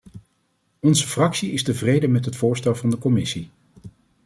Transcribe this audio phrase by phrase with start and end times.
[0.79, 3.49] Onze fractie is tevreden met het voorstel van de commissie.